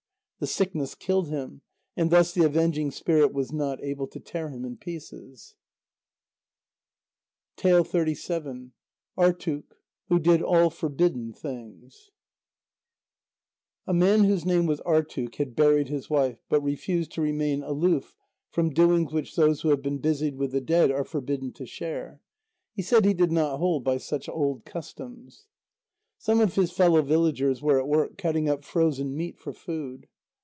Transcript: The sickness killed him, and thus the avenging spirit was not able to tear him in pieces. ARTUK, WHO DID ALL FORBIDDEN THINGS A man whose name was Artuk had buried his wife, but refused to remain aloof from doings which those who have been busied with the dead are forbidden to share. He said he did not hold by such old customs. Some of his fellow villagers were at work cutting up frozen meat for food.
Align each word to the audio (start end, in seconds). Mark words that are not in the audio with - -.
The 0.41 0.47
sickness 0.47 0.95
killed 0.95 1.29
him, 1.29 1.61
and 1.95 2.09
thus 2.09 2.33
the 2.33 2.43
avenging 2.43 2.89
spirit 2.89 3.31
was 3.31 3.51
not 3.53 3.79
able 3.83 4.07
to 4.07 4.19
tear 4.19 4.49
him 4.49 4.65
in 4.65 4.75
pieces. 4.75 5.53
ARTUK, 7.63 8.65
WHO 9.15 10.19
DID 10.19 10.41
ALL 10.41 10.71
FORBIDDEN 10.71 11.33
THINGS 11.33 12.09
A 13.85 13.93
man 13.93 14.23
whose 14.23 14.43
name 14.43 14.65
was 14.65 14.81
Artuk 14.81 15.35
had 15.35 15.55
buried 15.55 15.89
his 15.89 16.09
wife, 16.09 16.43
but 16.49 16.63
refused 16.63 17.11
to 17.11 17.21
remain 17.21 17.61
aloof 17.61 18.15
from 18.49 18.71
doings 18.71 19.13
which 19.13 19.35
those 19.35 19.61
who 19.61 19.69
have 19.69 19.83
been 19.83 19.99
busied 19.99 20.37
with 20.37 20.53
the 20.53 20.59
dead 20.61 20.89
are 20.89 21.05
forbidden 21.05 21.53
to 21.53 21.67
share. 21.67 22.19
He 22.73 22.81
said 22.81 23.05
he 23.05 23.13
did 23.13 23.31
not 23.31 23.57
hold 23.59 23.83
by 23.83 23.97
such 23.97 24.27
old 24.27 24.65
customs. 24.65 25.45
Some 26.17 26.39
of 26.41 26.55
his 26.55 26.71
fellow 26.71 27.03
villagers 27.03 27.61
were 27.61 27.79
at 27.79 27.87
work 27.87 28.17
cutting 28.17 28.49
up 28.49 28.63
frozen 28.63 29.15
meat 29.15 29.37
for 29.37 29.53
food. 29.53 30.07